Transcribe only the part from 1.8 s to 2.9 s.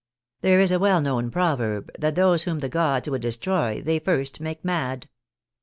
that those whom the